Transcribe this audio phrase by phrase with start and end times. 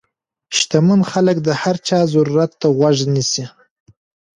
[0.57, 3.45] شتمن خلک د هر چا ضرورت ته غوږ نیسي.